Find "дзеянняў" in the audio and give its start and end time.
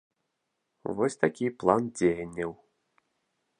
2.01-2.51